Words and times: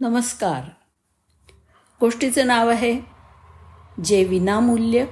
नमस्कार. 0.00 0.62
गोष्टीचं 2.00 2.46
नाव 2.46 2.68
आहे 2.68 3.00
जे 4.04 4.24
विनामूल्य 4.24 5.04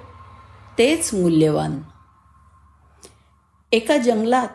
तेच 0.78 1.14
मूल्यवान. 1.14 1.82
एका 3.72 3.96
जंगलात 3.96 4.48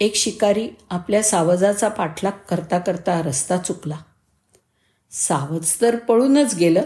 एक 0.00 0.14
शिकारी 0.14 0.70
आपल्या 0.90 1.22
सावजाचा 1.22 1.88
पाठलाग 1.88 2.32
करता 2.48 2.78
करता 2.78 3.22
रस्ता 3.22 3.56
चुकला. 3.56 3.96
सावज 5.10 5.80
तर 5.80 5.96
पळूनच 5.96 6.54
गेलं 6.54 6.82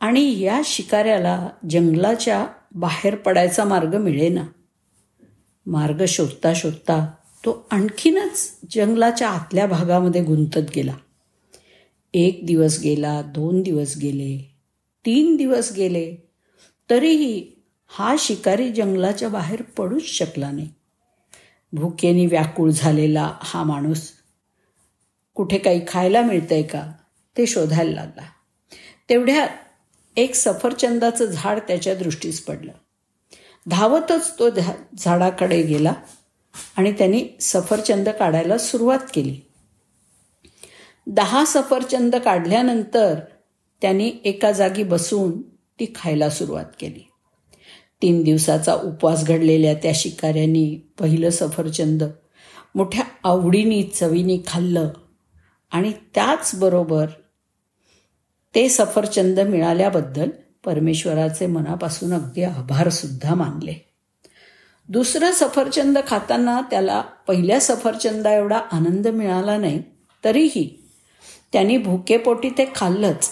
आणि 0.00 0.40
या 0.40 0.60
शिकाऱ्याला 0.64 1.48
जंगलाच्या 1.70 2.46
बाहेर 2.74 3.14
पडायचा 3.14 3.64
मार्ग 3.64 3.96
मिळेना. 3.96 4.42
मार्ग 5.66 6.04
शोधता 6.08 6.54
शोधता 6.54 7.10
तो 7.44 7.66
आणखीनच 7.70 8.58
जंगलाच्या 8.70 9.30
आतल्या 9.30 9.66
भागामध्ये 9.66 10.24
गुंतत 10.24 10.70
गेला. 10.74 10.94
एक 12.18 12.46
दिवस 12.46 12.80
गेला 12.80 13.22
दोन 13.22 13.62
दिवस 13.62 13.96
गेले 13.96 14.54
तीन 15.06 15.36
दिवस 15.36 15.72
गेले 15.72 16.16
तरीही 16.90 17.52
हा 17.86 18.16
शिकारी 18.18 18.72
जंगलाच्या 18.72 19.28
बाहेर 19.28 19.62
पडूच 19.62 20.02
शकला 20.02 20.50
नाही. 20.50 20.68
भुकेने 21.72 22.26
व्याकुळ 22.26 22.70
झालेला 22.70 23.34
हा 23.40 23.62
माणूस 23.62 24.10
कुठे 25.34 25.58
काही 25.58 25.80
खायला 25.88 26.22
मिळतंय 26.22 26.62
का 26.62 26.92
ते 27.36 27.46
शोधायला 27.46 27.94
लागला. 27.94 28.22
तेवढ्यात 29.10 29.48
एक 30.16 30.34
सफरचंदाचं 30.34 31.24
झाड 31.24 31.58
त्याच्या 31.58 31.94
दृष्टीस 31.94 32.44
पडलं. 32.44 32.72
धावतच 33.66 34.38
तो 34.38 34.48
झाडाकडे 34.98 35.62
गेला 35.62 35.92
आणि 36.76 36.92
त्यांनी 36.92 37.24
सफरचंद 37.40 38.08
काढायला 38.08 38.58
सुरुवात 38.58 38.98
केली. 39.14 39.40
दहा 41.06 41.44
सफरचंद 41.44 42.16
काढल्यानंतर 42.16 43.20
त्यांनी 43.82 44.12
एका 44.24 44.52
जागी 44.52 44.82
बसून 44.82 45.42
ती 45.42 45.92
खायला 45.94 46.30
सुरुवात 46.30 46.64
केली. 46.80 47.08
तीन 48.02 48.22
दिवसाचा 48.22 48.74
उपवास 48.74 49.24
घडलेल्या 49.24 49.74
त्या 49.74 49.92
शिकाऱ्यांनी 49.94 50.92
पहिलं 51.00 51.30
सफरचंद 51.30 52.04
मोठ्या 52.74 53.04
आवडीनी 53.24 53.82
चवीनी 53.82 54.42
खाल्लं 54.46 54.90
आणि 55.70 55.92
त्याचबरोबर 56.14 57.06
ते 58.54 58.68
सफरचंद 58.68 59.40
मिळाल्याबद्दल 59.40 60.30
परमेश्वराचे 60.64 61.46
मनापासून 61.46 62.12
अगदी 62.12 62.42
आभारसुद्धा 62.42 63.34
मानले. 63.34 63.74
दुसरं 64.88 65.32
सफरचंद 65.32 65.98
खाताना 66.06 66.60
त्याला 66.70 67.00
पहिल्या 67.00 67.60
सफरचंदा 67.60 68.34
एवढा 68.34 68.58
आनंद 68.58 69.08
मिळाला 69.08 69.56
नाही 69.56 69.82
तरीही 70.24 70.82
त्यांनी 71.52 71.76
भुकेपोटी 71.76 72.50
ते 72.50 72.72
खाल्लंच 72.74 73.30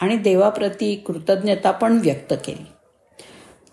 आणि 0.00 0.16
देवाप्रती 0.16 0.96
कृतज्ञता 0.96 1.70
पण 1.70 2.00
व्यक्त 2.02 2.34
केली. 2.46 2.66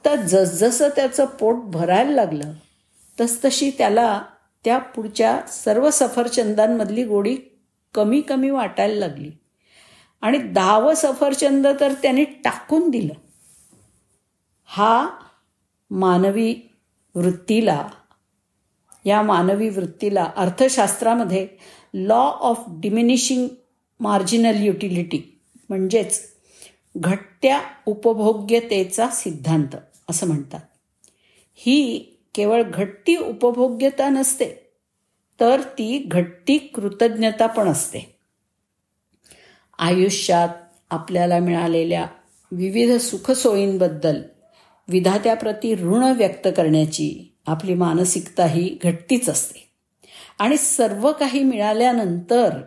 तर 0.06 0.16
जसजसं 0.16 0.90
त्याचं 0.90 1.26
पोट 1.26 1.56
भरायला 1.56 2.12
लागलं 2.12 2.53
तसतशी 3.22 3.72
त्याला 3.78 4.22
त्या 4.66 4.78
पुढच्या 4.78 5.42
सर्व 5.48 5.90
सफरचंदांमधली 5.90 7.03
गोडी 7.03 7.38
कमी 7.94 8.22
कमी 8.22 8.50
वाटायला 8.50 9.08
लागली. 9.08 9.31
आणि 10.22 10.38
दहावं 10.38 10.94
सफरचंद 10.94 11.68
तर 11.80 11.94
त्यांनी 11.94 12.23
टाकून 12.23 12.90
दिलं. 12.90 13.14
हा 14.66 15.09
मानवी 15.92 16.56
वृत्तीला 17.16 17.88
या 19.06 19.22
मानवी 19.22 19.70
वृत्तीला 19.70 20.31
अर्थशास्त्रामध्ये 20.36 21.48
law 21.94 22.22
of 22.22 22.64
diminishing 22.68 23.48
marginal 23.99 24.63
utility 24.63 25.39
म्हणजेच 25.69 26.21
घटत्या 26.97 27.61
उपभोग्यतेचा 27.85 29.07
सिद्धांत 29.07 29.75
असं 30.09 30.27
म्हणतात. 30.27 30.59
ही 31.56 32.00
केवळ 32.35 32.63
घट्टी 32.63 33.16
उपभोग्यता 33.16 34.09
नसते 34.09 34.69
तर 35.39 35.61
ती 35.61 36.03
घट्टी 36.07 36.57
कृतज्ञता 36.57 37.47
पण 37.47 37.67
असते. 37.67 38.16
आयुष्यात 39.79 40.50
आपल्याला 40.89 41.39
मिळालेल्या 41.39 42.05
विविध 42.51 42.97
सुखसोयींबद्दल 42.97 44.22
विधात्याप्रती 44.88 45.75
ऋण 45.75 46.03
व्यक्त 46.03 46.47
करण्याची 46.57 47.35
आपली 47.47 47.73
मानसिकता 47.73 48.45
ही 48.45 48.78
घटतीच 48.84 49.29
असते. 49.29 49.69
आणि 50.39 50.57
सर्व 50.57 51.11
काही 51.11 51.44
मिळाल्यानंतर 51.44 52.61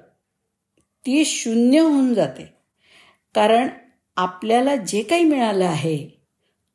ती 1.06 1.24
शून्य 1.24 1.80
होऊन 1.80 2.14
जाते. 2.14 2.54
कारण 3.34 3.68
आपल्याला 4.16 4.76
जे 4.76 5.02
काही 5.02 5.24
मिळालं 5.24 5.64
आहे 5.64 6.08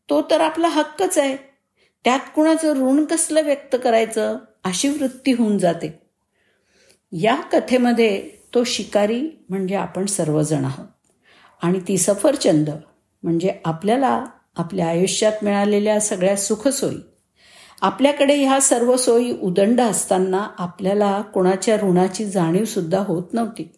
तो 0.10 0.22
तर 0.32 0.42
आपला 0.42 0.68
हक्कच 0.68 1.18
आहे. 1.18 1.38
त्यात 2.04 2.20
कुणाचं 2.36 2.74
ऋण 2.74 3.06
कसलं 3.06 3.42
व्यक्त 3.42 3.76
करायचं 3.84 4.38
अशी 4.64 4.90
वृत्ती 4.90 5.32
होऊन 5.32 5.58
जाते. 5.58 6.00
या 7.12 7.36
कथेमध्ये 7.36 8.30
तो 8.56 8.64
शिकारी 8.64 9.30
म्हणजे 9.50 9.76
आपण 9.76 10.06
सर्वजण 10.06 10.66
आहोत. 10.66 10.88
आणि 11.62 11.80
ती 11.80 11.98
सफरचंद 11.98 12.70
म्हणजे 13.24 13.54
आपल्याला 13.66 14.26
आपल्या 14.56 14.88
आयुष्यात 14.88 15.44
मिळालेल्या 15.44 16.00
सगळ्या 16.00 16.36
सुखसोयी 16.36 16.98
आपल्याकडे 17.84 18.36
ह्या 18.36 18.62
सर्व 18.62 18.96
सोयी 18.98 19.38
उदंड 19.42 19.82
असताना 19.82 20.48
आपल्याला 20.58 21.22
कोणाच्या 21.22 21.76
ऋणाची 21.76 22.26
जाणीवसुद्धा 22.26 23.00
होत 23.00 23.24
नव्हती. 23.34 23.72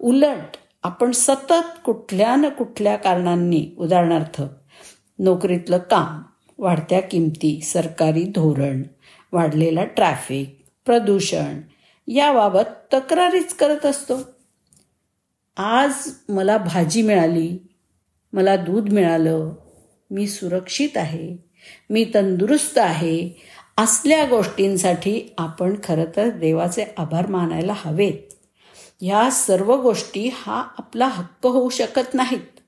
उलट 0.00 0.56
आपण 0.82 1.10
सतत 1.10 1.80
कुठल्या 1.84 2.36
न 2.36 2.48
कुठल्या 2.48 2.96
कारणांनी 2.96 3.70
उदाहरणार्थ 3.78 4.42
नोकरीतलं 5.18 5.78
काम 5.78 6.22
वाढत्या 6.58 7.00
किमती 7.02 7.60
सरकारी 7.60 8.24
धोरण 8.24 8.82
वाढलेला 9.32 9.84
ट्रॅफिक 9.84 10.60
प्रदूषण 10.86 11.60
याबाबत 12.08 12.94
तक्रारीच 12.94 13.54
करत 13.54 13.86
असतो. 13.86 14.14
आज 15.56 15.92
मला 16.28 16.58
भाजी 16.58 17.02
मिळाली 17.02 17.58
मला 18.32 18.56
दूध 18.56 18.92
मिळालं 18.92 19.52
मी 20.10 20.26
सुरक्षित 20.26 20.96
आहे 20.96 21.49
मी 21.90 22.04
तंदुरुस्त 22.14 22.78
आहे. 22.78 23.30
असल्या 23.78 24.24
गोष्टींसाठी 24.24 25.34
आपण 25.38 25.74
खरं 25.84 26.04
तर 26.16 26.28
देवाचे 26.28 26.84
आभार 26.96 27.26
मानायला 27.26 27.74
हवेत. 27.76 28.32
ह्या 29.00 29.30
सर्व 29.30 29.80
गोष्टी 29.80 30.30
हा 30.32 30.68
आपला 30.78 31.06
हक्क 31.06 31.46
होऊ 31.46 31.68
शकत 31.68 32.14
नाहीत. 32.14 32.60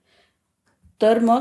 तर 1.02 1.18
मग 1.18 1.40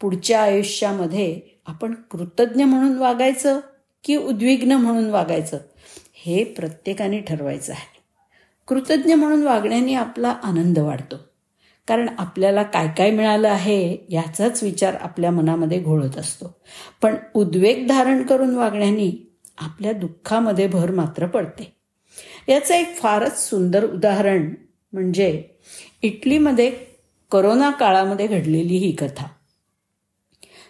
पुढच्या 0.00 0.42
आयुष्यामध्ये 0.42 1.40
आपण 1.66 1.94
कृतज्ञ 1.94 2.64
म्हणून 2.64 2.98
वागायचं 2.98 3.60
की 4.04 4.16
उद्विग्न 4.16 4.72
म्हणून 4.72 5.10
वागायचं 5.10 5.58
हे 6.14 6.44
प्रत्येकाने 6.44 7.20
ठरवायचं 7.20 7.72
आहे. 7.72 7.98
कृतज्ञ 8.66 9.14
म्हणून 9.14 9.42
वागण्याने 9.42 9.94
आपला 9.94 10.28
आनंद 10.28 10.78
वाढतो. 10.78 11.27
कारण 11.88 12.08
आपल्याला 12.18 12.62
काय 12.62 12.88
काय 12.88 13.10
मिळालं 13.10 13.48
आहे 13.48 13.98
याचाच 14.08 14.62
विचार 14.62 14.94
आपल्या 14.94 15.30
मनामध्ये 15.30 15.82
घोळत 15.82 16.18
असतो. 16.18 16.56
पण 17.02 17.14
उद्वेग 17.34 17.88
धारण 17.88 18.22
करून 18.22 18.54
वागण्याने 18.54 19.36
आपल्या 19.58 19.92
दुःखामध्ये 19.92 20.66
भर 20.66 20.90
मात्र 20.90 21.26
पडते. 21.26 21.76
याचं 22.48 22.74
एक 22.74 22.96
फारच 22.96 23.50
सुंदर 23.50 23.84
उदाहरण 23.84 24.54
म्हणजे 24.92 25.44
इटलीमध्ये 26.02 26.72
करोना 27.30 27.70
काळामध्ये 27.70 28.26
घडलेली 28.26 28.76
ही 28.76 28.92
कथा. 28.92 29.26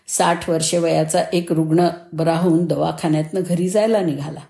साठ 0.09 0.51
वर्षे 0.51 0.79
वयाचा 0.79 1.23
एक 1.33 1.53
रुग्ण 1.53 1.89
बरा 2.13 2.37
होऊन 2.37 2.67
दवाखान्यातनं 2.67 3.41
घरी 3.47 3.69
जायला 3.69 4.01
निघाला. 4.01 4.41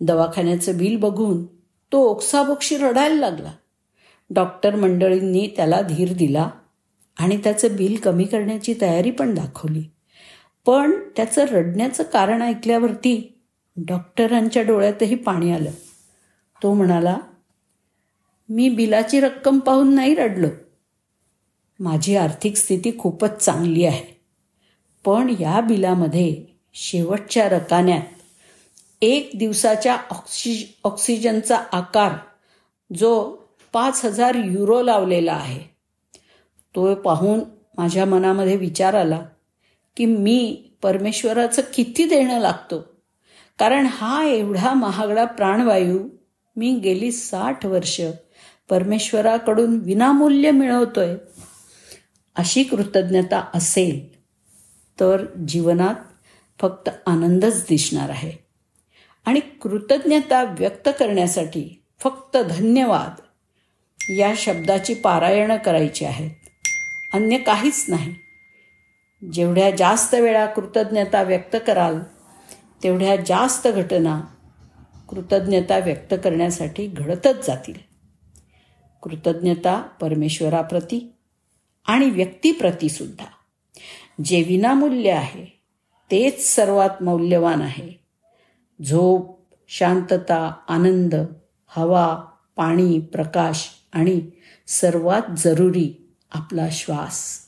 दवाखान्याचं 0.00 0.76
बिल 0.76 0.96
बघून 0.96 1.46
तो 1.92 1.98
ओक्साबोक्षी 1.98 2.76
रडायला 2.76 3.30
लागला. 3.30 3.52
डॉक्टर 4.30 4.74
मंडळींनी 4.74 5.48
त्याला 5.56 5.80
धीर 5.80 6.12
दिला 6.12 6.50
आणि 7.18 7.36
त्याचं 7.36 7.76
बिल 7.76 7.96
कमी 7.96 8.24
करण्याची 8.24 8.74
तयारी 8.80 9.10
पण 9.10 9.34
दाखवली. 9.34 9.82
पण 10.66 10.92
त्याचं 11.16 11.44
रडण्याचं 11.44 12.02
कारण 12.02 12.42
ऐकल्यावरती 12.42 13.40
डॉक्टरांच्या 13.76 14.62
डोळ्यातही 14.62 15.14
पाणी 15.14 15.52
आलं. 15.52 15.70
तो 16.62 16.74
म्हणाला 16.74 17.18
मी 18.48 18.68
बिलाची 18.68 19.20
रक्कम 19.20 19.58
पाहून 19.58 19.94
नाही 19.94 20.14
रडलो. 20.14 20.46
माझी 21.80 22.16
आर्थिक 22.16 22.56
स्थिती 22.56 22.98
खूपच 22.98 23.44
चांगली 23.44 23.84
आहे. 23.84 24.20
पण 25.04 25.34
या 25.40 25.60
बिलामध्ये 25.60 26.44
शेवटच्या 26.74 27.48
रकान्यात 27.48 28.02
एक 29.02 29.30
दिवसाच्या 29.38 29.96
ऑक्सिज 30.10 30.64
ऑक्सिजनचा 30.84 31.56
आकार 31.72 32.12
जो 32.96 33.43
पाच 33.74 34.04
हजार 34.04 34.34
युरो 34.34 34.82
लावलेला 34.82 35.32
आहे. 35.32 35.60
तो 36.74 36.94
पाहून 36.94 37.40
माझ्या 37.78 38.04
मनामध्ये 38.04 38.56
विचार 38.56 38.94
आला 38.94 39.22
की 39.96 40.06
मी 40.06 40.70
परमेश्वराचं 40.82 41.62
किती 41.74 42.04
देणं 42.04 42.38
लागतो? 42.38 42.84
कारण 43.58 43.86
हा 43.90 44.24
एवढा 44.24 44.74
महागडा 44.74 45.24
प्राणवायू 45.24 46.08
मी 46.56 46.74
गेली 46.74 47.12
साठ 47.12 47.66
वर्ष 47.66 48.00
परमेश्वराकडून 48.70 49.80
विनामूल्य 49.80 50.50
मिळवतोय 50.50 51.16
अशी 52.36 52.62
कृतज्ञता 52.62 53.44
असेल 53.54 54.20
तर 55.00 55.24
जीवनात 55.48 55.94
फक्त 56.60 56.90
आनंदच 57.06 57.64
दिसणार 57.68 58.10
आहे. 58.10 58.32
आणि 59.26 59.40
कृतज्ञता 59.40 60.42
व्यक्त 60.58 60.88
करण्यासाठी 60.98 61.82
फक्त 62.00 62.36
धन्यवाद. 62.36 63.20
या 64.08 64.34
शब्दाची 64.36 64.94
पारायणं 64.94 65.56
करायची 65.56 66.04
आहेत. 66.04 66.30
अन्य 67.12 67.38
काहीच 67.38 67.84
नाही. 67.88 68.14
जेवढ्या 69.32 69.70
जास्त 69.70 70.14
वेळा 70.14 70.46
कृतज्ञता 70.46 71.22
व्यक्त 71.22 71.56
कराल 71.66 71.98
तेवढ्या 72.82 73.16
जास्त 73.16 73.68
घटना 73.68 74.20
कृतज्ञता 75.08 75.78
व्यक्त 75.78 76.14
करण्यासाठी 76.24 76.86
घडतच 76.86 77.46
जातील. 77.46 77.74
कृतज्ञता 79.02 79.80
परमेश्वराप्रती 79.80 81.12
आणि 81.86 82.10
व्यक्तीप्रतीसुद्धा 82.10 83.26
जे 84.24 84.42
विनामूल्य 84.42 85.10
आहे 85.10 85.60
तेच 86.10 86.54
सर्वात 86.54 87.02
मौल्यवान 87.02 87.62
आहे. 87.62 87.92
झोप 88.82 89.38
शांतता 89.68 90.52
आनंद 90.68 91.14
हवा 91.66 92.24
पाणी 92.56 93.00
प्रकाश 93.00 93.68
आणि 93.94 94.30
सर्वात 94.66 95.22
जरुरी 95.36 96.14
आपला 96.30 96.68
श्वास. 96.72 97.40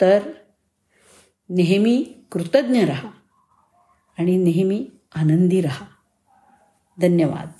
तर 0.00 0.32
नेहमी 1.50 2.14
कृतज्ञ 2.32 2.84
रहा 2.84 3.10
आणि 4.18 4.36
नेहमी 4.36 4.90
आनंदी 5.14 5.60
रहा. 5.60 5.86
धन्यवाद. 7.00 7.50